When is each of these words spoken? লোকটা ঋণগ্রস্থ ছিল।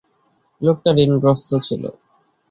লোকটা 0.61 0.89
ঋণগ্রস্থ 1.03 1.49
ছিল। 1.67 1.83